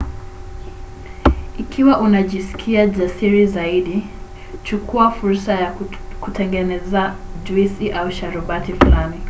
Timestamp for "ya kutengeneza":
5.53-7.15